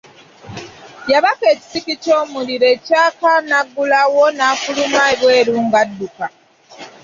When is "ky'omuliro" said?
2.03-2.65